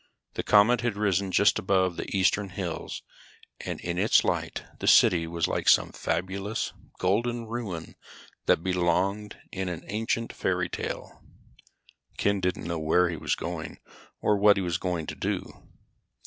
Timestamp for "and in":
3.59-3.99